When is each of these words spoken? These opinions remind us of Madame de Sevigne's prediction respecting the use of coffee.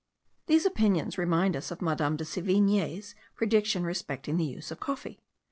These 0.47 0.65
opinions 0.65 1.19
remind 1.19 1.55
us 1.55 1.69
of 1.69 1.79
Madame 1.79 2.15
de 2.17 2.25
Sevigne's 2.25 3.13
prediction 3.35 3.83
respecting 3.83 4.37
the 4.37 4.45
use 4.45 4.71
of 4.71 4.79
coffee. 4.79 5.19